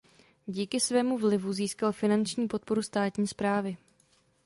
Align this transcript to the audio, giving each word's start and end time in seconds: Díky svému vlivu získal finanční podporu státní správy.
Díky 0.47 0.79
svému 0.79 1.17
vlivu 1.17 1.53
získal 1.53 1.91
finanční 1.91 2.47
podporu 2.47 2.81
státní 2.81 3.27
správy. 3.27 3.77